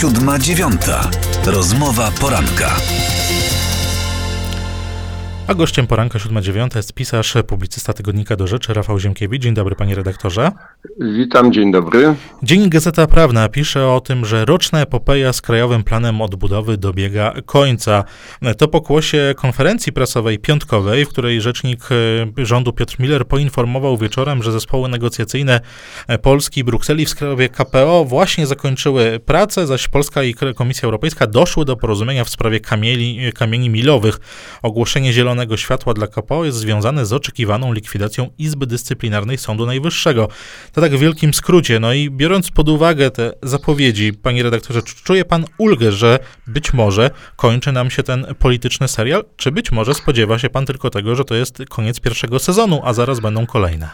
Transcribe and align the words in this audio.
Siódma 0.00 0.38
dziewiąta. 0.38 1.10
Rozmowa 1.46 2.10
poranka. 2.10 2.76
A 5.50 5.54
gościem 5.54 5.86
poranka 5.86 6.18
7.9 6.18 6.76
jest 6.76 6.92
pisarz, 6.92 7.34
publicysta 7.46 7.92
tygodnika 7.92 8.36
do 8.36 8.46
rzeczy 8.46 8.74
Rafał 8.74 8.98
Ziemkiewicz. 8.98 9.42
Dzień 9.42 9.54
dobry 9.54 9.76
panie 9.76 9.94
redaktorze. 9.94 10.52
Witam, 11.00 11.52
dzień 11.52 11.72
dobry. 11.72 12.14
Dziennik 12.42 12.68
Gazeta 12.68 13.06
Prawna 13.06 13.48
pisze 13.48 13.88
o 13.88 14.00
tym, 14.00 14.24
że 14.24 14.44
roczna 14.44 14.80
epopeja 14.80 15.32
z 15.32 15.40
Krajowym 15.40 15.84
Planem 15.84 16.20
Odbudowy 16.20 16.76
dobiega 16.76 17.32
końca. 17.46 18.04
To 18.58 18.68
pokłosie 18.68 19.34
konferencji 19.36 19.92
prasowej 19.92 20.38
piątkowej, 20.38 21.04
w 21.04 21.08
której 21.08 21.40
rzecznik 21.40 21.80
e, 22.40 22.46
rządu 22.46 22.72
Piotr 22.72 22.96
Miller 22.98 23.26
poinformował 23.26 23.96
wieczorem, 23.96 24.42
że 24.42 24.52
zespoły 24.52 24.88
negocjacyjne 24.88 25.60
Polski 26.22 26.60
i 26.60 26.64
Brukseli 26.64 27.06
w 27.06 27.10
sprawie 27.10 27.48
KPO 27.48 28.04
właśnie 28.04 28.46
zakończyły 28.46 29.20
pracę, 29.26 29.66
zaś 29.66 29.88
Polska 29.88 30.22
i 30.22 30.34
Komisja 30.34 30.86
Europejska 30.86 31.26
doszły 31.26 31.64
do 31.64 31.76
porozumienia 31.76 32.24
w 32.24 32.28
sprawie 32.28 32.60
kamieni, 32.60 33.32
kamieni 33.32 33.70
milowych. 33.70 34.20
Ogłoszenie 34.62 35.12
zielonego 35.12 35.39
zielonego 35.40 35.56
światła 35.56 35.94
dla 35.94 36.06
KPO 36.06 36.44
jest 36.44 36.58
związane 36.58 37.06
z 37.06 37.12
oczekiwaną 37.12 37.72
likwidacją 37.72 38.30
Izby 38.38 38.66
Dyscyplinarnej 38.66 39.38
Sądu 39.38 39.66
Najwyższego. 39.66 40.28
To 40.72 40.80
tak 40.80 40.92
w 40.92 40.98
wielkim 40.98 41.34
skrócie. 41.34 41.80
No 41.80 41.92
i 41.92 42.10
biorąc 42.10 42.50
pod 42.50 42.68
uwagę 42.68 43.10
te 43.10 43.32
zapowiedzi, 43.42 44.12
panie 44.12 44.42
redaktorze, 44.42 44.82
czuje 44.82 45.24
pan 45.24 45.44
ulgę, 45.58 45.92
że 45.92 46.18
być 46.46 46.72
może 46.72 47.10
kończy 47.36 47.72
nam 47.72 47.90
się 47.90 48.02
ten 48.02 48.26
polityczny 48.38 48.88
serial, 48.88 49.24
czy 49.36 49.52
być 49.52 49.72
może 49.72 49.94
spodziewa 49.94 50.38
się 50.38 50.50
pan 50.50 50.66
tylko 50.66 50.90
tego, 50.90 51.14
że 51.14 51.24
to 51.24 51.34
jest 51.34 51.58
koniec 51.68 52.00
pierwszego 52.00 52.38
sezonu, 52.38 52.80
a 52.84 52.92
zaraz 52.92 53.20
będą 53.20 53.46
kolejne? 53.46 53.90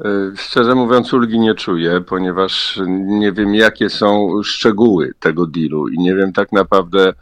E, 0.00 0.32
szczerze 0.36 0.74
mówiąc, 0.74 1.12
ulgi 1.12 1.38
nie 1.38 1.54
czuję, 1.54 2.00
ponieważ 2.00 2.80
nie 3.20 3.32
wiem, 3.32 3.54
jakie 3.54 3.90
są 3.90 4.42
szczegóły 4.44 5.12
tego 5.20 5.46
dealu 5.46 5.88
i 5.88 5.98
nie 5.98 6.14
wiem 6.14 6.32
tak 6.32 6.52
naprawdę, 6.52 7.12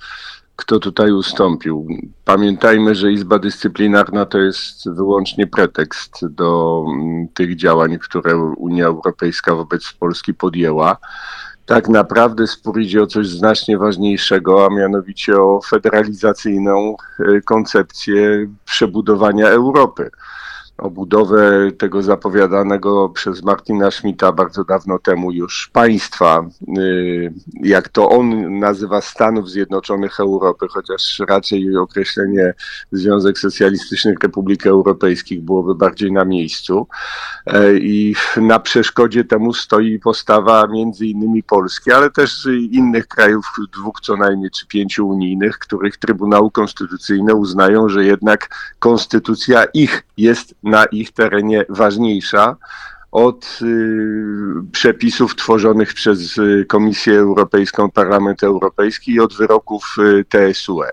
kto 0.56 0.78
tutaj 0.78 1.12
ustąpił. 1.12 1.86
Pamiętajmy, 2.24 2.94
że 2.94 3.12
Izba 3.12 3.38
Dyscyplinarna 3.38 4.26
to 4.26 4.38
jest 4.38 4.90
wyłącznie 4.90 5.46
pretekst 5.46 6.26
do 6.26 6.84
mm, 6.88 7.28
tych 7.28 7.56
działań, 7.56 7.98
które 7.98 8.36
Unia 8.36 8.86
Europejska 8.86 9.54
wobec 9.54 9.92
Polski 9.92 10.34
podjęła. 10.34 10.96
Tak 11.66 11.88
naprawdę 11.88 12.46
spór 12.46 12.80
idzie 12.80 13.02
o 13.02 13.06
coś 13.06 13.28
znacznie 13.28 13.78
ważniejszego, 13.78 14.66
a 14.66 14.74
mianowicie 14.74 15.36
o 15.40 15.60
federalizacyjną 15.68 16.96
e, 17.18 17.40
koncepcję 17.40 18.46
przebudowania 18.64 19.48
Europy 19.48 20.10
o 20.78 20.90
budowę 20.90 21.72
tego 21.78 22.02
zapowiadanego 22.02 23.08
przez 23.08 23.42
Martina 23.42 23.90
Schmidta 23.90 24.32
bardzo 24.32 24.64
dawno 24.64 24.98
temu 24.98 25.32
już 25.32 25.70
państwa, 25.72 26.48
y, 26.78 27.32
jak 27.62 27.88
to 27.88 28.08
on 28.08 28.58
nazywa 28.58 29.00
Stanów 29.00 29.50
Zjednoczonych 29.50 30.20
Europy, 30.20 30.66
chociaż 30.70 31.22
raczej 31.28 31.76
określenie 31.76 32.54
Związek 32.92 33.38
Socjalistycznych 33.38 34.18
Republik 34.22 34.66
Europejskich 34.66 35.42
byłoby 35.42 35.74
bardziej 35.74 36.12
na 36.12 36.24
miejscu. 36.24 36.86
E, 37.46 37.76
I 37.76 38.14
na 38.36 38.60
przeszkodzie 38.60 39.24
temu 39.24 39.54
stoi 39.54 39.98
postawa 39.98 40.66
między 40.66 41.06
innymi 41.06 41.42
Polski, 41.42 41.92
ale 41.92 42.10
też 42.10 42.48
innych 42.70 43.06
krajów, 43.08 43.46
dwóch 43.78 44.00
co 44.00 44.16
najmniej 44.16 44.50
czy 44.50 44.66
pięciu 44.66 45.08
unijnych, 45.08 45.58
których 45.58 45.96
Trybunał 45.96 46.50
Konstytucyjny 46.50 47.34
uznają, 47.34 47.88
że 47.88 48.04
jednak 48.04 48.48
konstytucja 48.78 49.64
ich 49.64 50.02
jest 50.16 50.54
na 50.62 50.84
ich 50.84 51.12
terenie 51.12 51.64
ważniejsza 51.68 52.56
od 53.12 53.58
y, 53.62 54.70
przepisów 54.72 55.36
tworzonych 55.36 55.94
przez 55.94 56.38
y, 56.38 56.66
Komisję 56.68 57.18
Europejską, 57.18 57.90
Parlament 57.90 58.42
Europejski 58.42 59.12
i 59.12 59.20
od 59.20 59.36
wyroków 59.36 59.96
y, 59.98 60.24
TSUE. 60.24 60.88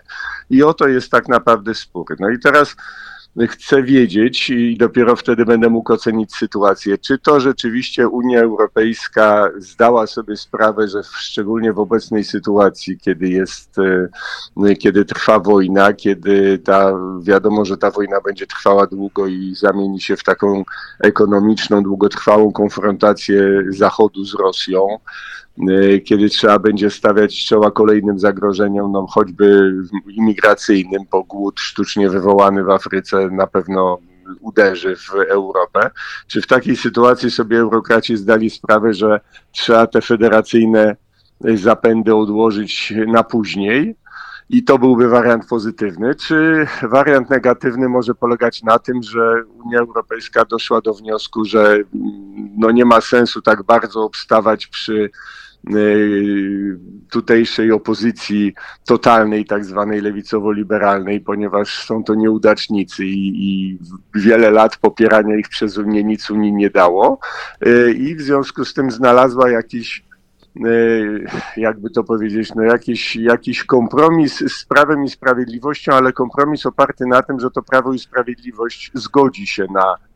I 0.49 0.63
oto 0.63 0.87
jest 0.87 1.11
tak 1.11 1.27
naprawdę 1.27 1.75
spór. 1.75 2.05
No 2.19 2.29
i 2.29 2.39
teraz 2.39 2.75
chcę 3.49 3.83
wiedzieć 3.83 4.49
i 4.49 4.77
dopiero 4.77 5.15
wtedy 5.15 5.45
będę 5.45 5.69
mógł 5.69 5.93
ocenić 5.93 6.35
sytuację, 6.35 6.97
czy 6.97 7.17
to 7.17 7.39
rzeczywiście 7.39 8.07
Unia 8.07 8.41
Europejska 8.41 9.49
zdała 9.57 10.07
sobie 10.07 10.37
sprawę, 10.37 10.87
że 10.87 11.01
szczególnie 11.03 11.73
w 11.73 11.79
obecnej 11.79 12.23
sytuacji, 12.23 12.97
kiedy 12.97 13.29
jest, 13.29 13.75
e, 14.59 14.75
kiedy 14.75 15.05
trwa 15.05 15.39
wojna, 15.39 15.93
kiedy 15.93 16.57
ta, 16.57 16.93
wiadomo, 17.21 17.65
że 17.65 17.77
ta 17.77 17.91
wojna 17.91 18.21
będzie 18.21 18.47
trwała 18.47 18.87
długo 18.87 19.27
i 19.27 19.55
zamieni 19.55 20.01
się 20.01 20.17
w 20.17 20.23
taką 20.23 20.63
ekonomiczną, 20.99 21.83
długotrwałą 21.83 22.51
konfrontację 22.51 23.63
Zachodu 23.69 24.25
z 24.25 24.33
Rosją, 24.33 24.87
kiedy 26.05 26.29
trzeba 26.29 26.59
będzie 26.59 26.89
stawiać 26.89 27.45
czoła 27.45 27.71
kolejnym 27.71 28.19
zagrożeniom, 28.19 28.91
no 28.91 29.07
choćby 29.07 29.73
imigracyjnym, 30.07 31.01
bo 31.11 31.23
głód 31.23 31.59
sztucznie 31.59 32.09
wywołany 32.09 32.63
w 32.63 32.69
Afryce 32.69 33.29
na 33.31 33.47
pewno 33.47 33.97
uderzy 34.41 34.95
w 34.95 35.13
Europę. 35.29 35.91
Czy 36.27 36.41
w 36.41 36.47
takiej 36.47 36.75
sytuacji 36.75 37.31
sobie 37.31 37.59
eurokraci 37.59 38.17
zdali 38.17 38.49
sprawę, 38.49 38.93
że 38.93 39.19
trzeba 39.51 39.87
te 39.87 40.01
federacyjne 40.01 40.95
zapędy 41.55 42.15
odłożyć 42.15 42.93
na 43.07 43.23
później? 43.23 43.95
I 44.49 44.63
to 44.63 44.79
byłby 44.79 45.09
wariant 45.09 45.47
pozytywny. 45.47 46.15
Czy 46.15 46.67
wariant 46.81 47.29
negatywny 47.29 47.89
może 47.89 48.15
polegać 48.15 48.63
na 48.63 48.79
tym, 48.79 49.03
że 49.03 49.43
Unia 49.65 49.79
Europejska 49.79 50.45
doszła 50.45 50.81
do 50.81 50.93
wniosku, 50.93 51.45
że 51.45 51.77
no 52.57 52.71
nie 52.71 52.85
ma 52.85 53.01
sensu 53.01 53.41
tak 53.41 53.63
bardzo 53.63 54.03
obstawać 54.03 54.67
przy 54.67 54.93
Y, 55.03 55.11
tutejszej 57.09 57.71
opozycji 57.71 58.53
totalnej, 58.87 59.45
tak 59.45 59.65
zwanej 59.65 60.01
lewicowo-liberalnej, 60.01 61.21
ponieważ 61.21 61.85
są 61.85 62.03
to 62.03 62.15
nieudacznicy 62.15 63.05
i, 63.05 63.27
i, 63.49 63.79
wiele 64.15 64.51
lat 64.51 64.77
popierania 64.77 65.35
ich 65.35 65.49
przez 65.49 65.77
Unię 65.77 66.03
nic 66.03 66.29
Unii 66.29 66.53
nie 66.53 66.69
dało. 66.69 67.19
Y, 67.67 67.93
i 67.93 68.15
w 68.15 68.21
związku 68.21 68.65
z 68.65 68.73
tym 68.73 68.91
znalazła 68.91 69.49
jakiś 69.49 70.03
y, 70.65 71.25
jakby 71.57 71.89
to 71.89 72.03
powiedzieć, 72.03 72.55
no 72.55 72.63
jakiś, 72.63 73.15
jakiś 73.15 73.63
kompromis 73.63 74.43
z 74.59 74.65
Prawem 74.65 75.03
i 75.03 75.09
Sprawiedliwością, 75.09 75.93
ale 75.93 76.13
kompromis 76.13 76.65
oparty 76.65 77.05
na 77.05 77.21
tym, 77.21 77.39
że 77.39 77.51
to 77.51 77.61
Prawo 77.61 77.93
i 77.93 77.99
Sprawiedliwość 77.99 78.91
zgodzi 78.93 79.47
się 79.47 79.65
na 79.73 80.08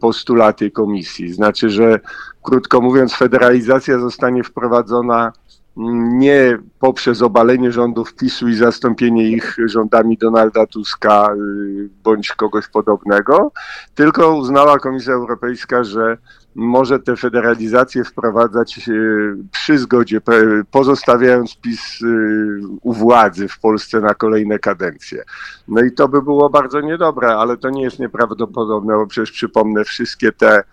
postulaty 0.00 0.70
komisji. 0.70 1.32
Znaczy, 1.32 1.70
że 1.70 2.00
krótko 2.42 2.80
mówiąc, 2.80 3.14
federalizacja 3.14 3.98
zostanie 3.98 4.44
wprowadzona 4.44 5.32
nie 5.76 6.58
poprzez 6.78 7.22
obalenie 7.22 7.72
rządów 7.72 8.14
PiSu 8.14 8.48
i 8.48 8.54
zastąpienie 8.54 9.28
ich 9.28 9.56
rządami 9.66 10.18
Donalda 10.18 10.66
Tuska 10.66 11.34
y, 11.34 11.88
bądź 12.04 12.28
kogoś 12.28 12.68
podobnego, 12.68 13.52
tylko 13.94 14.36
uznała 14.36 14.78
Komisja 14.78 15.14
Europejska, 15.14 15.84
że 15.84 16.18
może 16.54 16.98
tę 16.98 17.16
federalizację 17.16 18.04
wprowadzać 18.04 18.88
y, 18.88 19.36
przy 19.52 19.78
zgodzie, 19.78 20.20
pozostawiając 20.70 21.56
PiS 21.56 22.00
u 22.82 22.92
władzy 22.92 23.48
w 23.48 23.58
Polsce 23.60 24.00
na 24.00 24.14
kolejne 24.14 24.58
kadencje. 24.58 25.24
No 25.68 25.82
i 25.82 25.92
to 25.92 26.08
by 26.08 26.22
było 26.22 26.50
bardzo 26.50 26.80
niedobre, 26.80 27.28
ale 27.28 27.56
to 27.56 27.70
nie 27.70 27.82
jest 27.82 27.98
nieprawdopodobne, 27.98 28.94
bo 28.94 29.06
przecież 29.06 29.32
przypomnę 29.32 29.84
wszystkie 29.84 30.32
te 30.32 30.60
y, 30.60 30.64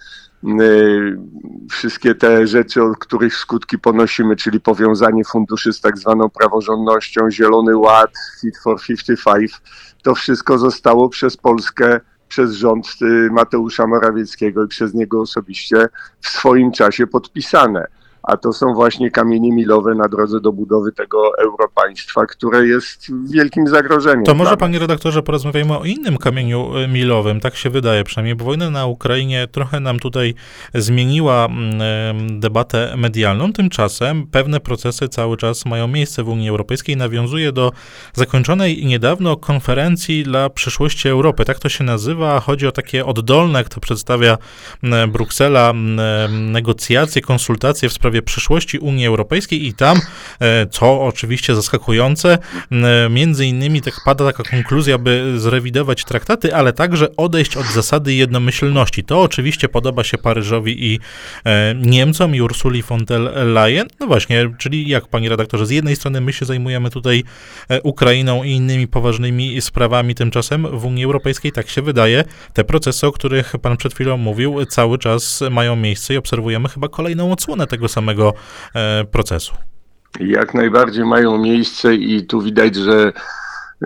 wszystkie 1.69 2.15
te 2.15 2.47
rzeczy, 2.47 2.83
o 2.83 2.95
których 2.95 3.35
skutki 3.35 3.79
ponosimy, 3.79 4.35
czyli 4.35 4.59
powiązanie 4.59 5.23
funduszy 5.23 5.73
z 5.73 5.81
tak 5.81 5.97
zwaną 5.97 6.29
praworządnością, 6.29 7.31
Zielony 7.31 7.77
Ład, 7.77 8.11
Fit 8.41 8.57
for 8.57 8.81
55, 8.81 9.51
to 10.03 10.15
wszystko 10.15 10.57
zostało 10.57 11.09
przez 11.09 11.37
Polskę 11.37 11.99
przez 12.31 12.51
rząd 12.51 12.87
y, 13.01 13.29
Mateusza 13.31 13.87
Morawieckiego 13.87 14.63
i 14.63 14.67
przez 14.67 14.93
niego 14.93 15.21
osobiście 15.21 15.89
w 16.21 16.29
swoim 16.29 16.71
czasie 16.71 17.07
podpisane 17.07 17.87
a 18.23 18.37
to 18.37 18.53
są 18.53 18.73
właśnie 18.73 19.11
kamienie 19.11 19.51
milowe 19.51 19.95
na 19.95 20.07
drodze 20.07 20.41
do 20.41 20.51
budowy 20.51 20.91
tego 20.91 21.37
europaństwa, 21.37 22.25
które 22.25 22.67
jest 22.67 23.11
wielkim 23.31 23.67
zagrożeniem. 23.67 24.23
To 24.23 24.33
może, 24.33 24.57
panie 24.57 24.79
redaktorze, 24.79 25.23
porozmawiajmy 25.23 25.77
o 25.77 25.83
innym 25.83 26.17
kamieniu 26.17 26.77
e, 26.77 26.87
milowym, 26.87 27.39
tak 27.39 27.55
się 27.55 27.69
wydaje 27.69 28.03
przynajmniej, 28.03 28.35
bo 28.35 28.45
wojna 28.45 28.69
na 28.69 28.85
Ukrainie 28.85 29.47
trochę 29.51 29.79
nam 29.79 29.99
tutaj 29.99 30.33
zmieniła 30.73 31.45
mm, 31.45 32.39
debatę 32.39 32.93
medialną, 32.97 33.53
tymczasem 33.53 34.27
pewne 34.27 34.59
procesy 34.59 35.09
cały 35.09 35.37
czas 35.37 35.65
mają 35.65 35.87
miejsce 35.87 36.23
w 36.23 36.29
Unii 36.29 36.49
Europejskiej, 36.49 36.97
nawiązuje 36.97 37.51
do 37.51 37.71
zakończonej 38.13 38.85
niedawno 38.85 39.37
konferencji 39.37 40.23
dla 40.23 40.49
przyszłości 40.49 41.09
Europy, 41.09 41.45
tak 41.45 41.59
to 41.59 41.69
się 41.69 41.83
nazywa, 41.83 42.39
chodzi 42.39 42.67
o 42.67 42.71
takie 42.71 43.05
oddolne, 43.05 43.59
jak 43.59 43.69
to 43.69 43.79
przedstawia 43.79 44.37
Bruksela, 45.07 45.73
negocjacje, 46.29 47.21
konsultacje 47.21 47.89
w 47.89 47.93
sprawie 47.93 48.10
sprawie 48.11 48.21
przyszłości 48.21 48.79
Unii 48.79 49.05
Europejskiej 49.05 49.65
i 49.65 49.73
tam, 49.73 49.99
co 50.71 51.01
oczywiście 51.01 51.55
zaskakujące, 51.55 52.37
między 53.09 53.45
innymi 53.45 53.81
tak 53.81 53.93
pada 54.05 54.25
taka 54.25 54.43
konkluzja, 54.43 54.97
by 54.97 55.39
zrewidować 55.39 56.05
traktaty, 56.05 56.55
ale 56.55 56.73
także 56.73 57.15
odejść 57.15 57.57
od 57.57 57.65
zasady 57.65 58.13
jednomyślności. 58.13 59.03
To 59.03 59.21
oczywiście 59.21 59.69
podoba 59.69 60.03
się 60.03 60.17
Paryżowi 60.17 60.93
i 60.93 60.99
Niemcom 61.75 62.35
i 62.35 62.41
Ursuli 62.41 62.83
von 62.83 63.05
der 63.05 63.21
Leyen. 63.47 63.87
No 63.99 64.07
właśnie, 64.07 64.55
czyli 64.59 64.89
jak 64.89 65.07
panie 65.07 65.29
redaktorze, 65.29 65.65
z 65.65 65.69
jednej 65.69 65.95
strony 65.95 66.21
my 66.21 66.33
się 66.33 66.45
zajmujemy 66.45 66.89
tutaj 66.89 67.23
Ukrainą 67.83 68.43
i 68.43 68.51
innymi 68.51 68.87
poważnymi 68.87 69.61
sprawami, 69.61 70.15
tymczasem 70.15 70.79
w 70.79 70.85
Unii 70.85 71.05
Europejskiej, 71.05 71.51
tak 71.51 71.69
się 71.69 71.81
wydaje, 71.81 72.23
te 72.53 72.63
procesy, 72.63 73.07
o 73.07 73.11
których 73.11 73.53
pan 73.61 73.77
przed 73.77 73.93
chwilą 73.93 74.17
mówił, 74.17 74.65
cały 74.65 74.97
czas 74.97 75.43
mają 75.51 75.75
miejsce 75.75 76.13
i 76.13 76.17
obserwujemy 76.17 76.69
chyba 76.69 76.87
kolejną 76.87 77.31
odsłonę 77.31 77.67
tego 77.67 77.87
samego 77.87 78.00
e, 78.75 79.05
procesu. 79.11 79.53
Jak 80.19 80.53
najbardziej 80.53 81.05
mają 81.05 81.37
miejsce 81.37 81.95
i 81.95 82.25
tu 82.25 82.41
widać, 82.41 82.75
że 82.75 83.13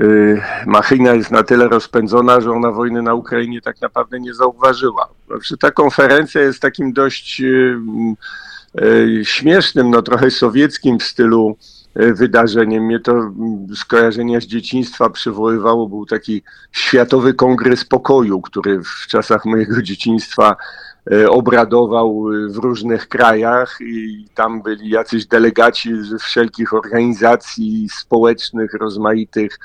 y, 0.01 0.41
machina 0.65 1.13
jest 1.13 1.31
na 1.31 1.43
tyle 1.43 1.67
rozpędzona, 1.67 2.41
że 2.41 2.51
ona 2.51 2.71
wojny 2.71 3.01
na 3.01 3.13
Ukrainie 3.13 3.61
tak 3.61 3.81
naprawdę 3.81 4.19
nie 4.19 4.33
zauważyła. 4.33 5.07
Znaczy, 5.27 5.57
ta 5.57 5.71
konferencja 5.71 6.41
jest 6.41 6.61
takim 6.61 6.93
dość 6.93 7.41
y, 7.41 7.77
y, 8.81 9.21
śmiesznym, 9.25 9.89
no 9.89 10.01
trochę 10.01 10.31
sowieckim 10.31 10.99
w 10.99 11.03
stylu 11.03 11.57
wydarzeniem. 11.95 12.83
Mnie 12.83 12.99
to 12.99 13.11
mm, 13.11 13.67
skojarzenia 13.75 14.41
z 14.41 14.43
dzieciństwa 14.43 15.09
przywoływało. 15.09 15.89
Był 15.89 16.05
taki 16.05 16.43
Światowy 16.71 17.33
Kongres 17.33 17.85
Pokoju, 17.85 18.41
który 18.41 18.81
w 18.83 19.07
czasach 19.07 19.45
mojego 19.45 19.81
dzieciństwa 19.81 20.55
obradował 21.29 22.25
e, 22.31 22.49
w 22.49 22.57
różnych 22.57 23.07
krajach 23.07 23.77
i 23.81 24.25
tam 24.35 24.61
byli 24.61 24.89
jacyś 24.89 25.25
delegaci 25.25 26.01
z 26.01 26.21
wszelkich 26.21 26.73
organizacji 26.73 27.87
społecznych, 27.89 28.73
rozmaitych 28.73 29.59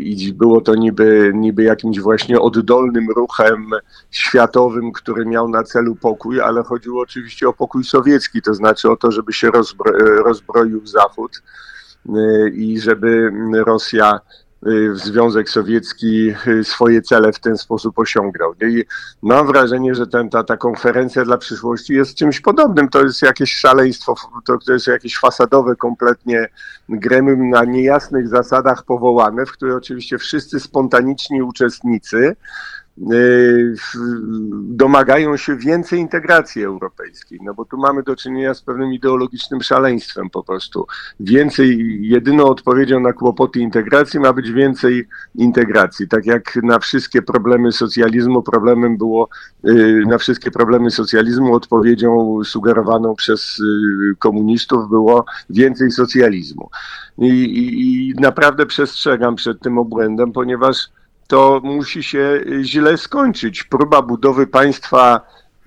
i 0.00 0.32
było 0.34 0.60
to 0.60 0.74
niby, 0.74 1.32
niby 1.34 1.62
jakimś 1.62 2.00
właśnie 2.00 2.40
oddolnym 2.40 3.10
ruchem 3.16 3.70
światowym, 4.10 4.92
który 4.92 5.26
miał 5.26 5.48
na 5.48 5.62
celu 5.62 5.96
pokój, 5.96 6.40
ale 6.40 6.62
chodziło 6.62 7.02
oczywiście 7.02 7.48
o 7.48 7.52
pokój 7.52 7.84
sowiecki, 7.84 8.42
to 8.42 8.54
znaczy 8.54 8.90
o 8.90 8.96
to, 8.96 9.10
żeby 9.10 9.32
się 9.32 9.50
rozbro 9.50 9.92
rozbroił 10.24 10.86
Zachód 10.86 11.42
i 12.52 12.80
żeby 12.80 13.32
Rosja 13.66 14.20
Związek 14.92 15.50
Sowiecki 15.50 16.32
y, 16.46 16.64
swoje 16.64 17.02
cele 17.02 17.32
w 17.32 17.38
ten 17.38 17.56
sposób 17.56 17.98
osiągał. 17.98 18.54
I 18.60 18.84
mam 19.22 19.46
wrażenie, 19.46 19.94
że 19.94 20.06
ten, 20.06 20.30
ta, 20.30 20.44
ta 20.44 20.56
konferencja 20.56 21.24
dla 21.24 21.38
przyszłości 21.38 21.94
jest 21.94 22.14
czymś 22.14 22.40
podobnym. 22.40 22.88
To 22.88 23.02
jest 23.02 23.22
jakieś 23.22 23.54
szaleństwo, 23.54 24.14
to, 24.44 24.58
to 24.58 24.72
jest 24.72 24.86
jakieś 24.86 25.18
fasadowe 25.18 25.76
kompletnie 25.76 26.48
gremium 26.88 27.50
na 27.50 27.64
niejasnych 27.64 28.28
zasadach 28.28 28.82
powołane, 28.82 29.46
w 29.46 29.52
której 29.52 29.74
oczywiście 29.74 30.18
wszyscy 30.18 30.60
spontaniczni 30.60 31.42
uczestnicy 31.42 32.36
Y, 32.36 32.79
domagają 34.50 35.36
się 35.36 35.56
więcej 35.56 36.00
integracji 36.00 36.64
europejskiej, 36.64 37.38
no 37.42 37.54
bo 37.54 37.64
tu 37.64 37.78
mamy 37.78 38.02
do 38.02 38.16
czynienia 38.16 38.54
z 38.54 38.62
pewnym 38.62 38.92
ideologicznym 38.92 39.62
szaleństwem 39.62 40.30
po 40.30 40.42
prostu. 40.42 40.86
Więcej, 41.20 41.98
jedyną 42.02 42.44
odpowiedzią 42.44 43.00
na 43.00 43.12
kłopoty 43.12 43.60
integracji 43.60 44.20
ma 44.20 44.32
być 44.32 44.52
więcej 44.52 45.08
integracji. 45.34 46.08
Tak 46.08 46.26
jak 46.26 46.56
na 46.62 46.78
wszystkie 46.78 47.22
problemy 47.22 47.72
socjalizmu, 47.72 48.42
problemem 48.42 48.96
było, 48.96 49.28
y, 49.68 50.02
na 50.06 50.18
wszystkie 50.18 50.50
problemy 50.50 50.90
socjalizmu 50.90 51.54
odpowiedzią 51.54 52.40
sugerowaną 52.44 53.14
przez 53.14 53.58
y, 53.58 53.64
komunistów 54.18 54.88
było 54.88 55.24
więcej 55.50 55.90
socjalizmu. 55.90 56.70
I, 57.18 57.28
i, 57.28 58.08
i 58.10 58.14
naprawdę 58.14 58.66
przestrzegam 58.66 59.36
przed 59.36 59.60
tym 59.60 59.78
obłędem, 59.78 60.32
ponieważ 60.32 60.88
to 61.30 61.60
musi 61.64 62.02
się 62.02 62.40
źle 62.62 62.98
skończyć. 62.98 63.64
Próba 63.64 64.02
budowy 64.02 64.46
państwa 64.46 65.20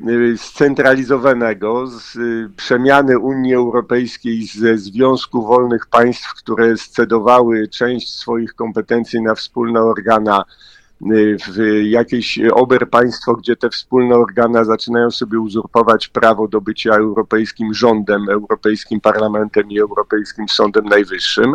y, 0.09 0.37
scentralizowanego, 0.37 1.87
z 1.87 2.15
y, 2.15 2.49
przemiany 2.57 3.19
Unii 3.19 3.53
Europejskiej 3.53 4.47
ze 4.47 4.77
Związku 4.77 5.41
Wolnych 5.41 5.87
Państw, 5.87 6.33
które 6.33 6.77
scedowały 6.77 7.67
część 7.67 8.13
swoich 8.13 8.53
kompetencji 8.53 9.21
na 9.21 9.35
wspólne 9.35 9.81
organa 9.81 10.43
Y, 10.43 10.82
w 11.01 11.81
jakieś 11.83 12.39
oberpaństwo, 12.53 13.35
gdzie 13.35 13.55
te 13.55 13.69
wspólne 13.69 14.15
organa 14.15 14.63
zaczynają 14.63 15.11
sobie 15.11 15.39
uzurpować 15.39 16.07
prawo 16.07 16.47
do 16.47 16.61
bycia 16.61 16.95
europejskim 16.95 17.73
rządem, 17.73 18.29
europejskim 18.29 19.01
parlamentem 19.01 19.71
i 19.71 19.79
europejskim 19.79 20.49
sądem 20.49 20.85
najwyższym, 20.85 21.53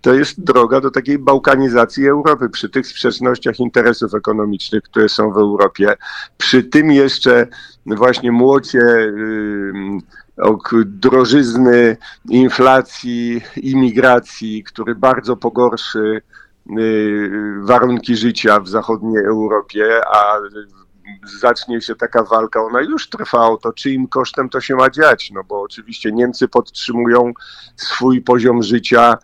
to 0.00 0.14
jest 0.14 0.44
droga 0.44 0.80
do 0.80 0.90
takiej 0.90 1.18
bałkanizacji 1.18 2.08
Europy 2.08 2.48
przy 2.48 2.68
tych 2.68 2.86
sprzecznościach 2.86 3.60
interesów 3.60 4.14
ekonomicznych, 4.14 4.82
które 4.82 5.08
są 5.08 5.32
w 5.32 5.36
Europie, 5.36 5.94
przy 6.36 6.62
tym 6.62 6.90
jeszcze 6.90 7.46
właśnie 7.86 8.32
młocie 8.32 8.80
y, 8.80 9.72
drożyzny, 10.84 11.96
inflacji, 12.28 13.40
imigracji, 13.56 14.64
który 14.64 14.94
bardzo 14.94 15.36
pogorszy 15.36 16.00
Y, 16.00 16.22
warunki 17.60 18.16
życia 18.16 18.60
w 18.60 18.68
zachodniej 18.68 19.24
Europie, 19.24 20.00
a 20.14 20.36
zacznie 21.40 21.80
się 21.80 21.94
taka 21.94 22.22
walka, 22.22 22.62
ona 22.62 22.80
już 22.80 23.08
trwa 23.08 23.48
o 23.48 23.56
to, 23.56 23.72
czyim 23.72 24.08
kosztem 24.08 24.48
to 24.48 24.60
się 24.60 24.74
ma 24.74 24.90
dziać, 24.90 25.30
no 25.30 25.44
bo 25.44 25.62
oczywiście 25.62 26.12
Niemcy 26.12 26.48
podtrzymują 26.48 27.32
swój 27.76 28.22
poziom 28.22 28.62
życia 28.62 29.18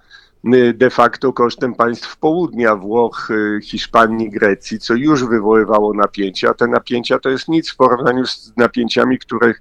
y, 0.54 0.75
de 0.75 0.90
facto 0.90 1.32
kosztem 1.32 1.75
państw 1.75 2.16
południa, 2.16 2.76
Włoch, 2.76 3.31
y, 3.31 3.60
Hiszpanii, 3.62 4.31
Grecji, 4.31 4.78
co 4.78 4.94
już 4.94 5.25
wywoływało 5.25 5.94
napięcia. 5.94 6.54
Te 6.54 6.66
napięcia 6.66 7.19
to 7.19 7.28
jest 7.28 7.49
nic 7.49 7.70
w 7.70 7.76
porównaniu 7.76 8.26
z 8.26 8.52
napięciami, 8.56 9.19
których 9.19 9.60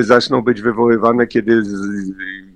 zaczną 0.00 0.42
być 0.42 0.62
wywoływane, 0.62 1.26
kiedy 1.26 1.62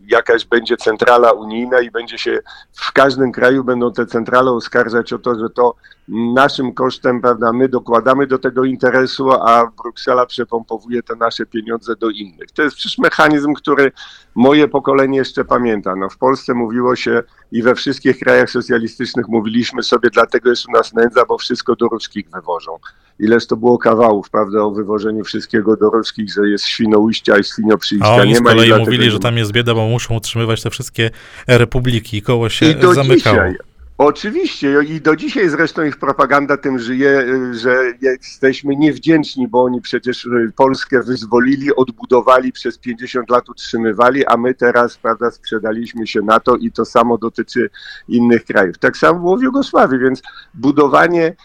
jakaś 0.07 0.45
będzie 0.45 0.77
centrala 0.77 1.33
unijna 1.33 1.81
i 1.81 1.91
będzie 1.91 2.19
się 2.19 2.39
w 2.73 2.93
każdym 2.93 3.33
kraju 3.33 3.65
będą 3.65 3.93
te 3.93 4.07
centrale 4.07 4.51
oskarżać 4.51 5.13
o 5.13 5.19
to, 5.19 5.39
że 5.39 5.51
to 5.51 5.75
naszym 6.09 6.75
kosztem, 6.75 7.21
prawda, 7.21 7.53
my 7.53 7.69
dokładamy 7.69 8.27
do 8.27 8.39
tego 8.39 8.65
interesu, 8.65 9.33
a 9.33 9.71
Bruksela 9.83 10.27
przepompowuje 10.27 11.03
te 11.03 11.17
nasze 11.17 11.47
pieniądze 11.47 11.97
do 11.97 12.11
innych. 12.11 12.51
To 12.55 12.63
jest 12.63 12.77
przecież 12.77 12.99
mechanizm, 12.99 13.55
który 13.55 13.93
moje 14.35 14.69
pokolenie 14.69 15.19
jeszcze 15.19 15.45
pamięta. 15.45 15.97
No, 15.97 16.09
w 16.09 16.19
Polsce 16.19 16.55
mówiło 16.55 16.97
się 16.97 17.23
i 17.53 17.63
we 17.63 17.75
wszystkich 17.75 18.19
krajach 18.19 18.51
socjalistycznych 18.51 19.29
mówiliśmy 19.29 19.83
sobie, 19.83 20.11
dlatego 20.11 20.51
jest 20.51 20.69
u 20.69 20.73
nas 20.73 20.95
nędza, 20.95 21.25
bo 21.29 21.39
wszystko 21.39 21.77
do 21.77 21.87
ruskich 21.87 22.31
wywożą. 22.31 22.79
Ileż 23.19 23.47
to 23.47 23.57
było 23.57 23.79
kawałów, 23.79 24.31
prawda, 24.31 24.63
o 24.63 24.71
wywożeniu 24.71 25.25
wszystkiego 25.25 25.77
do 25.77 25.91
ruskich, 25.91 26.33
że 26.33 26.49
jest 26.49 26.65
świnoujścia 26.65 27.39
i 27.39 27.45
świnioprzyjścia. 27.45 28.09
A 28.09 28.23
oni 28.23 28.35
z 28.35 28.41
kolei 28.41 28.73
mówili, 28.79 29.11
że 29.11 29.19
tam 29.19 29.37
jest 29.37 29.53
bieda, 29.53 29.75
bo 29.75 29.89
muszą 29.89 30.15
utrzymywać 30.15 30.63
te 30.63 30.71
wszystkie 30.71 31.11
republiki. 31.47 32.23
Koło 32.23 32.49
się 32.49 32.67
I 32.67 32.75
do 32.75 32.95
zamykało. 32.95 33.37
Dzisiaj, 33.37 33.57
Oczywiście 33.99 34.83
i 34.89 35.01
do 35.01 35.17
dzisiaj 35.17 35.49
zresztą 35.49 35.85
ich 35.85 35.97
propaganda 35.97 36.57
tym 36.57 36.79
żyje, 36.79 37.27
że 37.53 37.93
jesteśmy 38.01 38.77
niewdzięczni, 38.77 39.49
bo 39.49 39.65
oni 39.65 39.81
przecież 39.81 40.29
Polskę 40.57 41.03
wyzwolili, 41.03 41.77
odbudowali, 41.77 42.53
przez 42.53 42.79
50 42.79 43.31
lat 43.31 43.49
utrzymywali, 43.49 44.27
a 44.27 44.37
my 44.37 44.55
teraz, 44.55 44.97
prawda, 44.97 45.31
sprzedaliśmy 45.31 46.07
się 46.07 46.21
na 46.21 46.41
to 46.41 46.57
i 46.57 46.73
to 46.73 46.85
samo 46.85 47.19
dotyczy 47.19 47.71
innych 48.09 48.45
krajów. 48.45 48.79
Tak 48.79 48.97
samo 48.97 49.21
było 49.21 49.37
w 49.37 49.43
Jugosławii, 49.43 49.99
więc 49.99 50.23
budowanie 50.55 51.37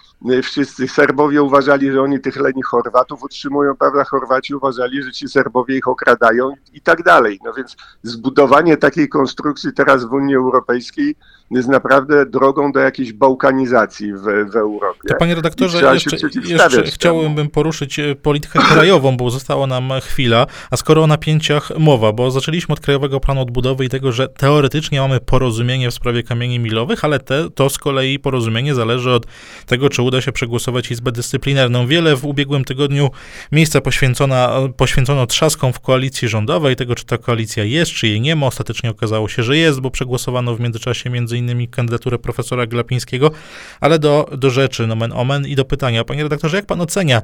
wszyscy 0.44 0.88
Serbowie 0.88 1.44
uważali, 1.44 1.92
że 1.92 2.02
oni 2.02 2.20
tych 2.20 2.36
leni 2.36 2.62
Chorwatów 2.62 3.24
utrzymują, 3.24 3.76
prawda? 3.76 4.04
Chorwaci 4.04 4.56
uważali, 4.56 5.04
że 5.04 5.12
ci 5.12 5.28
Serbowie 5.28 5.78
ich 5.78 5.88
okradają 5.88 6.54
i 6.74 6.82
tak 6.82 7.04
dalej. 7.04 7.40
No 7.46 7.54
więc 7.54 7.76
zbudowanie 8.04 8.78
takiej 8.78 9.10
konstrukcji 9.10 9.74
teraz 9.74 10.06
w 10.06 10.14
Unii 10.14 10.36
Europejskiej 10.36 11.16
jest 11.52 11.70
naprawdę 11.70 12.26
drogą 12.26 12.72
do 12.72 12.80
jakiejś 12.80 13.14
bałkanizacji 13.14 14.14
w, 14.14 14.22
w 14.52 14.56
Europie. 14.56 15.08
To 15.08 15.16
panie 15.16 15.36
redaktorze, 15.36 15.94
jeszcze, 15.94 16.18
jeszcze 16.46 16.84
chciałbym 16.84 17.50
poruszyć 17.50 18.00
e, 18.00 18.16
politykę 18.16 18.60
krajową, 18.60 19.18
bo 19.18 19.30
została 19.30 19.68
nam 19.68 19.92
chwila, 20.02 20.46
a 20.72 20.78
skoro 20.78 21.04
o 21.04 21.08
napięciach 21.08 21.70
mowa, 21.80 22.14
bo 22.14 22.32
zaczęliśmy 22.32 22.74
od 22.74 22.80
Krajowego 22.80 23.20
Planu 23.20 23.42
Odbudowy 23.42 23.86
i 23.86 23.90
tego, 23.90 24.12
że 24.12 24.28
teoretycznie 24.28 25.02
mamy 25.02 25.20
porozumienie 25.20 25.92
w 25.92 25.94
sprawie 25.94 26.24
kamieni 26.24 26.60
milowych, 26.60 27.06
ale 27.06 27.20
te, 27.20 27.50
to 27.50 27.70
z 27.70 27.78
kolei 27.78 28.20
porozumienie 28.20 28.76
zależy 28.76 29.12
od 29.12 29.26
tego, 29.66 29.90
czy 29.90 30.04
uda 30.10 30.22
się 30.22 30.32
przegłosować 30.32 30.92
Izbę 30.92 31.12
Dyscyplinarną. 31.12 31.88
Wiele 31.88 32.16
w 32.16 32.26
ubiegłym 32.26 32.66
tygodniu 32.66 33.10
miejsca 33.52 33.82
poświęcona, 33.82 34.52
poświęcono 34.78 35.28
trzaskom 35.28 35.74
w 35.74 35.80
koalicji 35.80 36.28
rządowej, 36.28 36.76
tego 36.76 36.96
czy 36.96 37.06
ta 37.06 37.18
koalicja 37.18 37.64
jest, 37.64 37.92
czy 37.92 38.08
jej 38.08 38.22
nie 38.22 38.36
ma. 38.36 38.48
Ostatecznie 38.48 38.90
okazało 38.90 39.30
się, 39.30 39.44
że 39.44 39.58
jest, 39.58 39.80
bo 39.80 39.92
przegłosowano 39.92 40.56
w 40.56 40.60
międzyczasie 40.60 41.10
między 41.10 41.38
innymi 41.38 41.68
kandydaturę 41.68 42.20
profesora 42.20 42.68
Glapińskiego, 42.68 43.32
ale 43.80 44.00
do, 44.00 44.30
do 44.38 44.50
rzeczy, 44.50 44.88
nomen 44.88 45.12
omen 45.14 45.48
i 45.48 45.56
do 45.56 45.66
pytania. 45.66 46.04
Panie 46.04 46.24
redaktorze, 46.24 46.58
jak 46.58 46.66
pan 46.66 46.82
ocenia 46.82 47.22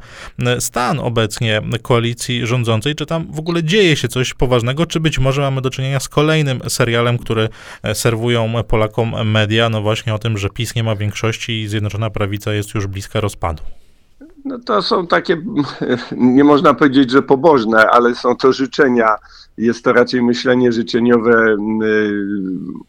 stan 0.59 0.99
obecnie 0.99 1.61
koalicji 1.81 2.47
rządzącej? 2.47 2.95
Czy 2.95 3.05
tam 3.05 3.27
w 3.31 3.39
ogóle 3.39 3.63
dzieje 3.63 3.95
się 3.95 4.07
coś 4.07 4.33
poważnego, 4.33 4.85
czy 4.85 4.99
być 4.99 5.19
może 5.19 5.41
mamy 5.41 5.61
do 5.61 5.69
czynienia 5.69 5.99
z 5.99 6.09
kolejnym 6.09 6.61
serialem, 6.69 7.17
który 7.17 7.49
e, 7.83 7.95
serwują 7.95 8.63
Polakom 8.67 9.31
media, 9.31 9.69
no 9.69 9.81
właśnie 9.81 10.13
o 10.13 10.19
tym, 10.19 10.37
że 10.37 10.49
PiS 10.49 10.75
nie 10.75 10.83
ma 10.83 10.95
większości 10.95 11.61
i 11.61 11.67
Zjednoczona 11.67 12.09
Prawica 12.09 12.53
jest 12.53 12.74
już 12.75 12.87
bliska 12.87 13.19
rozpadu? 13.19 13.63
No 14.45 14.59
to 14.59 14.81
są 14.81 15.07
takie, 15.07 15.37
nie 16.11 16.43
można 16.43 16.73
powiedzieć, 16.73 17.11
że 17.11 17.21
pobożne, 17.21 17.89
ale 17.89 18.15
są 18.15 18.35
to 18.35 18.53
życzenia. 18.53 19.15
Jest 19.57 19.83
to 19.83 19.93
raczej 19.93 20.23
myślenie 20.23 20.71
życzeniowe 20.71 21.57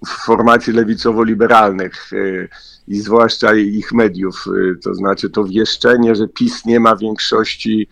w 0.06 0.08
formacji 0.08 0.72
lewicowo-liberalnych 0.72 2.12
y, 2.12 2.48
i 2.88 3.00
zwłaszcza 3.00 3.54
ich 3.54 3.92
mediów. 3.92 4.44
Y, 4.46 4.76
to 4.82 4.94
znaczy 4.94 5.30
to 5.30 5.44
wieszczenie, 5.44 6.14
że 6.14 6.28
PiS 6.28 6.64
nie 6.64 6.80
ma 6.80 6.96
większości, 6.96 7.88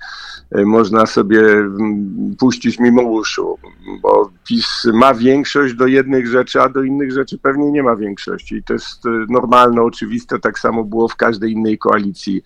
y, 0.59 0.67
można 0.67 1.07
sobie 1.07 1.41
mm, 1.41 2.37
puścić 2.39 2.79
mimo 2.79 3.03
uszu, 3.03 3.59
bo 4.03 4.31
PiS 4.49 4.85
ma 4.93 5.15
większość 5.15 5.75
do 5.75 5.87
jednych 5.87 6.27
rzeczy, 6.27 6.61
a 6.61 6.69
do 6.69 6.83
innych 6.83 7.13
rzeczy 7.13 7.39
pewnie 7.39 7.73
nie 7.73 7.83
ma 7.83 7.97
większości. 7.97 8.55
I 8.55 8.63
to 8.63 8.73
jest 8.73 9.03
normalne, 9.29 9.83
oczywiste, 9.83 10.39
tak 10.39 10.59
samo 10.59 10.85
było 10.85 11.09
w 11.09 11.17
każdej 11.17 11.53
innej 11.53 11.79
koalicji 11.79 12.43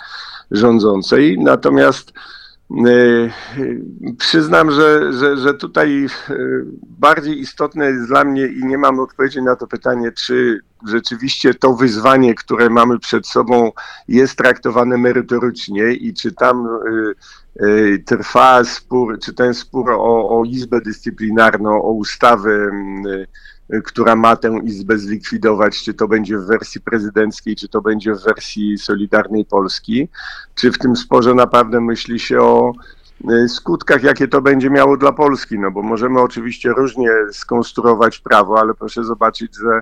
rządzącej. 0.50 1.38
Natomiast 1.38 2.10
y, 2.10 2.37
Przyznam, 4.18 4.70
że, 4.70 5.12
że, 5.12 5.36
że 5.36 5.54
tutaj 5.54 6.06
y, 6.30 6.64
bardziej 6.82 7.40
istotne 7.40 7.86
jest 7.86 8.08
dla 8.08 8.24
mnie 8.24 8.46
i 8.46 8.64
nie 8.64 8.78
mam 8.78 9.00
odpowiedzi 9.00 9.42
na 9.42 9.56
to 9.56 9.66
pytanie, 9.66 10.12
czy 10.12 10.60
rzeczywiście 10.86 11.54
to 11.54 11.74
wyzwanie, 11.74 12.34
które 12.34 12.70
mamy 12.70 12.98
przed 12.98 13.26
sobą, 13.26 13.72
jest 14.08 14.38
traktowane 14.38 14.98
merytorycznie 14.98 15.92
i 15.92 16.14
czy 16.14 16.32
tam 16.32 16.66
y, 17.62 18.02
trwa 18.06 18.64
spór, 18.64 19.18
czy 19.18 19.34
ten 19.34 19.54
spór 19.54 19.90
o, 19.90 20.38
o 20.38 20.44
Izbę 20.44 20.80
Dyscyplinarną, 20.80 21.82
o 21.82 21.92
ustawę 21.92 22.70
która 23.84 24.16
ma 24.16 24.36
tę 24.36 24.60
izbę 24.64 24.98
zlikwidować, 24.98 25.82
czy 25.82 25.94
to 25.94 26.08
będzie 26.08 26.38
w 26.38 26.46
wersji 26.46 26.80
prezydenckiej, 26.80 27.56
czy 27.56 27.68
to 27.68 27.82
będzie 27.82 28.14
w 28.14 28.24
wersji 28.24 28.78
Solidarnej 28.78 29.44
Polski, 29.44 30.08
czy 30.54 30.72
w 30.72 30.78
tym 30.78 30.96
sporze 30.96 31.34
naprawdę 31.34 31.80
myśli 31.80 32.20
się 32.20 32.40
o 32.40 32.72
e, 33.30 33.48
skutkach, 33.48 34.02
jakie 34.02 34.28
to 34.28 34.42
będzie 34.42 34.70
miało 34.70 34.96
dla 34.96 35.12
Polski, 35.12 35.58
no 35.58 35.70
bo 35.70 35.82
możemy 35.82 36.20
oczywiście 36.20 36.68
różnie 36.68 37.10
skonstruować 37.32 38.18
prawo, 38.18 38.60
ale 38.60 38.74
proszę 38.74 39.04
zobaczyć, 39.04 39.52
że 39.56 39.80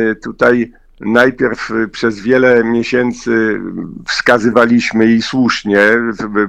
e, 0.00 0.14
tutaj 0.14 0.72
Najpierw 1.00 1.70
y, 1.70 1.88
przez 1.88 2.20
wiele 2.20 2.64
miesięcy 2.64 3.60
wskazywaliśmy 4.08 5.06
i 5.06 5.22
słusznie 5.22 5.80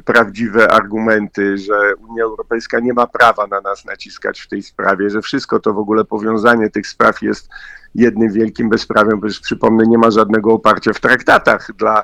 prawdziwe 0.05 0.72
argumenty, 0.72 1.58
że 1.58 1.96
Unia 1.96 2.24
Europejska 2.24 2.79
nie 2.79 2.93
ma 2.93 3.08
prawa 3.08 3.48
na 3.48 3.62
nas 3.62 3.86
naciskać 3.86 4.41
w 4.41 4.48
tej 4.48 4.63
sprawie, 4.63 5.10
że 5.10 5.22
wszystko 5.22 5.60
to 5.60 5.74
w 5.74 5.77
ogóle 5.77 6.05
powiązanie 6.05 6.70
tych 6.70 6.88
spraw 6.88 7.22
jest 7.22 7.50
jednym 7.96 8.31
wielkim 8.31 8.70
bezprawiem, 8.70 9.22
przecież 9.22 9.39
przypomnę, 9.39 9.86
nie 9.88 9.98
ma 9.98 10.12
żadnego 10.12 10.53
oparcia 10.53 10.93
w 10.93 11.00
traktatach 11.00 11.67
dla 11.77 12.03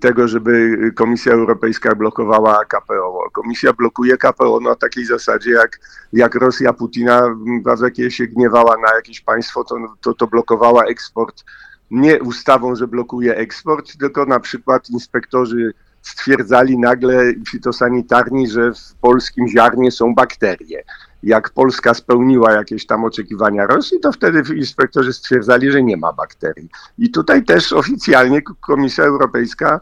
tego, 0.00 0.28
żeby 0.28 0.78
Komisja 0.94 1.32
Europejska 1.32 1.94
blokowała 1.94 2.64
KPO. 2.64 3.30
Komisja 3.32 3.72
blokuje 3.72 4.16
KPO 4.16 4.60
na 4.60 4.74
takiej 4.74 5.04
zasadzie, 5.04 5.50
jak, 5.50 5.80
jak 6.12 6.34
Rosja 6.34 6.72
Putina 6.72 7.36
w 7.78 7.82
jakie 7.82 8.10
się 8.10 8.26
gniewała 8.26 8.76
na 8.76 8.94
jakieś 8.94 9.20
państwo, 9.20 9.64
to, 9.64 9.76
to, 10.00 10.14
to 10.14 10.26
blokowała 10.26 10.84
eksport 10.84 11.44
nie 11.90 12.22
ustawą, 12.22 12.74
że 12.76 12.88
blokuje 12.88 13.36
eksport, 13.36 13.96
tylko 13.96 14.24
na 14.24 14.40
przykład 14.40 14.90
inspektorzy 14.90 15.74
stwierdzali 16.02 16.78
nagle 16.78 17.32
fitosanitarni, 17.50 18.50
że 18.50 18.72
w 18.74 18.94
polskim 19.00 19.48
ziarnie 19.48 19.90
są 19.90 20.14
bakterie 20.14 20.82
jak 21.22 21.50
Polska 21.50 21.94
spełniła 21.94 22.52
jakieś 22.52 22.86
tam 22.86 23.04
oczekiwania 23.04 23.66
Rosji, 23.66 24.00
to 24.00 24.12
wtedy 24.12 24.54
inspektorzy 24.54 25.12
stwierdzali, 25.12 25.72
że 25.72 25.82
nie 25.82 25.96
ma 25.96 26.12
bakterii. 26.12 26.68
I 26.98 27.10
tutaj 27.10 27.44
też 27.44 27.72
oficjalnie 27.72 28.42
Komisja 28.42 29.04
Europejska 29.04 29.80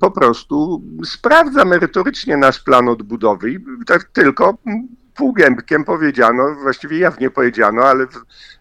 po 0.00 0.10
prostu 0.10 0.82
sprawdza 1.04 1.64
merytorycznie 1.64 2.36
nasz 2.36 2.60
plan 2.60 2.88
odbudowy 2.88 3.60
tak 3.86 4.04
tylko 4.04 4.58
półgębkiem 5.18 5.84
powiedziano, 5.84 6.54
właściwie 6.54 6.98
jawnie 6.98 7.30
powiedziano, 7.30 7.82
ale 7.82 8.06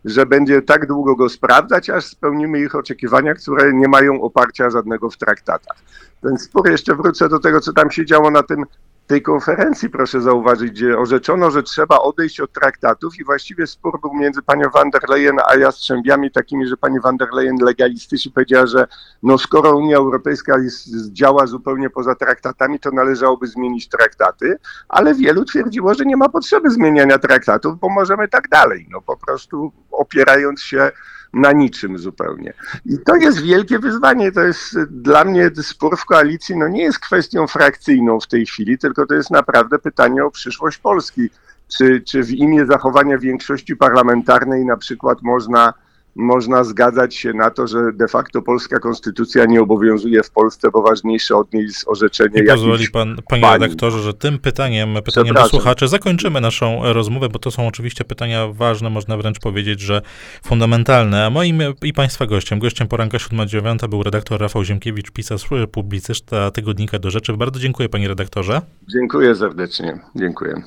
że 0.06 0.26
będzie 0.26 0.62
tak 0.62 0.86
długo 0.86 1.16
go 1.16 1.30
sprawdzać, 1.30 1.90
aż 1.90 2.06
spełnimy 2.06 2.60
ich 2.60 2.76
oczekiwania, 2.76 3.34
które 3.34 3.74
nie 3.74 3.88
mają 3.88 4.22
oparcia 4.22 4.70
żadnego 4.70 5.10
w 5.10 5.18
traktatach. 5.18 5.78
Ten 6.22 6.38
spór, 6.38 6.70
jeszcze 6.70 6.96
wrócę 6.96 7.30
do 7.30 7.40
tego, 7.40 7.60
co 7.60 7.74
tam 7.74 7.92
się 7.92 8.06
działo 8.06 8.32
na 8.32 8.44
tym 8.44 8.66
tej 9.08 9.22
konferencji, 9.22 9.90
proszę 9.90 10.22
zauważyć, 10.22 10.72
gdzie 10.72 10.98
orzeczono, 10.98 11.52
że 11.52 11.64
trzeba 11.64 12.00
odejść 12.00 12.40
od 12.40 12.52
traktatów 12.52 13.20
i 13.20 13.24
właściwie 13.24 13.68
spór 13.68 14.02
był 14.02 14.14
między 14.14 14.42
panią 14.42 14.70
van 14.70 14.90
der 14.90 15.10
Leyen 15.10 15.38
a 15.48 15.56
jastrzębiami 15.56 16.32
takimi, 16.32 16.68
że 16.68 16.78
pani 16.78 17.00
van 17.00 17.18
der 17.18 17.30
Leyen 17.34 17.56
legalistycznie 17.62 18.32
powiedziała, 18.32 18.66
że 18.66 18.88
no 19.24 19.38
skoro 19.38 19.78
Unia 19.78 19.98
Europejska 19.98 20.60
jest, 20.60 21.14
działa 21.14 21.48
zupełnie 21.48 21.90
poza 21.90 22.16
traktatami, 22.16 22.80
to 22.80 22.92
należałoby 22.92 23.48
zmienić 23.48 23.90
traktaty, 23.90 24.58
ale 24.90 25.16
wielu 25.16 25.46
twierdziło, 25.46 25.94
że 25.94 26.06
nie 26.06 26.18
ma 26.18 26.30
potrzeby 26.30 26.70
zmieniania 26.70 27.18
traktatów, 27.18 27.80
bo 27.80 27.90
możemy 27.90 28.28
tak 28.28 28.48
dalej, 28.50 28.88
no 28.90 29.02
po 29.02 29.18
prostu 29.18 29.72
opierając 29.92 30.62
się 30.62 30.92
na 31.34 31.52
niczym 31.52 31.98
zupełnie. 31.98 32.54
I 32.86 32.98
to 33.06 33.16
jest 33.16 33.42
wielkie 33.42 33.80
wyzwanie. 33.80 34.32
To 34.32 34.42
jest 34.42 34.80
dla 34.84 35.24
mnie 35.24 35.52
spór 35.62 35.98
w 35.98 36.06
koalicji, 36.06 36.58
no 36.58 36.68
nie 36.68 36.84
jest 36.84 37.00
kwestią 37.00 37.48
frakcyjną 37.48 38.20
w 38.20 38.28
tej 38.28 38.46
chwili, 38.46 38.78
tylko 38.78 39.06
to 39.06 39.14
jest 39.14 39.32
naprawdę 39.32 39.80
pytanie 39.80 40.26
o 40.26 40.32
przyszłość 40.32 40.78
Polski. 40.78 41.30
Czy, 41.78 42.02
czy 42.02 42.24
w 42.24 42.32
imię 42.32 42.66
zachowania 42.66 43.18
większości 43.18 43.76
parlamentarnej 43.76 44.66
na 44.66 44.78
przykład 44.78 45.22
można 45.22 45.74
można 46.18 46.64
zgadzać 46.64 47.16
się 47.16 47.34
na 47.34 47.50
to, 47.50 47.68
że 47.68 47.78
de 47.94 48.08
facto 48.08 48.42
polska 48.42 48.80
konstytucja 48.80 49.46
nie 49.46 49.62
obowiązuje 49.62 50.24
w 50.24 50.32
Polsce, 50.32 50.72
bo 50.72 50.82
ważniejsze 50.82 51.36
od 51.36 51.54
niej 51.54 51.64
jest 51.64 51.88
orzeczenie. 51.88 52.44
I 52.44 52.48
pozwoli 52.48 52.90
pan, 52.90 53.18
panie 53.30 53.42
pani. 53.42 53.64
redaktorze, 53.64 54.00
że 54.00 54.14
tym 54.14 54.40
pytaniem, 54.40 54.98
pytaniem 55.06 55.36
do 55.36 55.48
słuchaczy 55.48 55.88
zakończymy 55.88 56.42
naszą 56.42 56.94
rozmowę, 56.94 57.30
bo 57.30 57.40
to 57.40 57.52
są 57.52 57.68
oczywiście 57.68 58.04
pytania 58.04 58.48
ważne, 58.48 58.90
można 58.90 59.18
wręcz 59.18 59.40
powiedzieć, 59.40 59.80
że 59.80 60.02
fundamentalne. 60.46 61.26
A 61.26 61.30
moim 61.30 61.62
i 61.84 61.94
państwa 61.94 62.26
gościem, 62.26 62.60
gościem 62.60 62.88
poranka 62.88 63.18
7-9 63.18 63.88
był 63.90 64.04
redaktor 64.04 64.42
Rafał 64.42 64.64
Ziemkiewicz, 64.64 65.12
pisarz, 65.12 65.50
publicysta 65.72 66.52
tygodnika 66.52 67.00
do 67.00 67.12
rzeczy. 67.12 67.34
Bardzo 67.34 67.60
dziękuję 67.60 67.90
panie 67.90 68.08
redaktorze. 68.08 68.62
Dziękuję 68.88 69.36
serdecznie. 69.36 70.00
Dziękuję. 70.16 70.62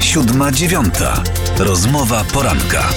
Siódma 0.00 0.52
dziewiąta. 0.52 1.22
Rozmowa 1.58 2.24
poranka. 2.34 2.88